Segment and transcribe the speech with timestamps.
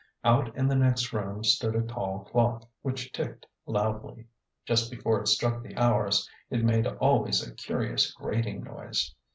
[0.23, 4.25] Out in the next room stood a tall clock, which ticked loudly;
[4.65, 9.13] just before it struck the hours it made always a curious grating noise.